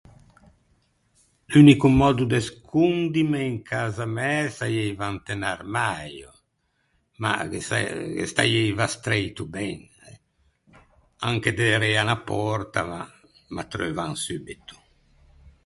L'unico 1.51 1.87
mòddo 1.99 2.25
de 2.33 2.39
scondime 2.47 3.39
in 3.51 3.57
casa 3.71 4.05
mæ 4.15 4.31
saieiva 4.57 5.05
inte 5.15 5.31
un 5.37 5.43
armäio, 5.55 6.31
ma 7.21 7.31
ghe 7.51 7.61
sa- 7.69 7.95
ghe 8.15 8.25
staieiva 8.31 8.85
streito 8.95 9.43
ben. 9.55 9.79
Anche 11.29 11.51
derê 11.59 11.91
à 11.97 12.01
unna 12.05 12.17
pòrta, 12.31 12.79
ma 12.91 13.01
m'attreuvan 13.53 14.13
subito. 14.25 14.75